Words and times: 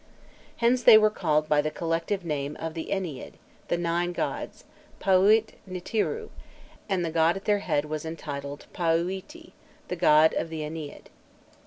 Hence 0.57 0.81
they 0.81 0.97
were 0.97 1.11
called 1.11 1.47
by 1.47 1.61
the 1.61 1.69
collective 1.69 2.25
name 2.25 2.55
of 2.59 2.73
the 2.73 2.87
Ennead, 2.91 3.33
the 3.67 3.77
Nine 3.77 4.13
gods 4.13 4.63
paûit 4.99 5.49
nûtîrû,[*] 5.69 6.31
and 6.89 7.05
the 7.05 7.11
god 7.11 7.37
at 7.37 7.45
their 7.45 7.59
head 7.59 7.85
was 7.85 8.03
entitled 8.03 8.65
Paûîti, 8.73 9.51
the 9.89 9.95
god 9.95 10.33
of 10.33 10.49
the 10.49 10.61
Ennead. 10.61 11.09